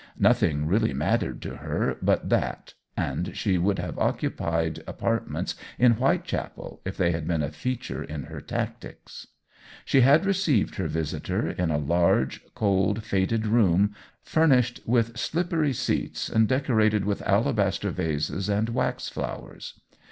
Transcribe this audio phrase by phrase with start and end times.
[0.17, 6.81] Nothing really mattered to her but that, and she would have occupied apartments in Whitechapel
[6.83, 9.27] if they had been a feature in her tactics.
[9.85, 13.93] She had received her visitor in a large, cold, faded room,
[14.23, 19.79] furnished with slippery seats and decorated with alabaster vases and wax flowers.